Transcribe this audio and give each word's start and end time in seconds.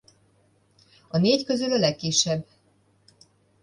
A 1.09 1.17
négy 1.17 1.45
közül 1.45 1.73
a 1.73 1.77
legkisebb. 1.77 2.45